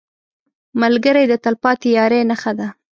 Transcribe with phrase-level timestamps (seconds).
[0.81, 2.67] ملګری د تلپاتې یارۍ نښه ده